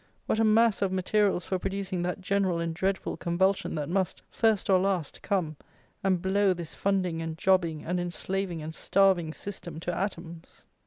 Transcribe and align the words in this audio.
What 0.25 0.39
a 0.39 0.43
mass 0.43 0.81
of 0.81 0.91
materials 0.91 1.45
for 1.45 1.59
producing 1.59 2.01
that 2.01 2.21
general 2.21 2.57
and 2.59 2.73
dreadful 2.73 3.17
convulsion 3.17 3.75
that 3.75 3.87
must, 3.87 4.23
first 4.31 4.67
or 4.67 4.79
last, 4.79 5.21
come 5.21 5.57
and 6.03 6.19
blow 6.19 6.53
this 6.55 6.73
funding 6.73 7.21
and 7.21 7.37
jobbing 7.37 7.85
and 7.85 7.99
enslaving 7.99 8.63
and 8.63 8.73
starving 8.73 9.31
system 9.31 9.79
to 9.81 9.93
atoms! 9.95 10.65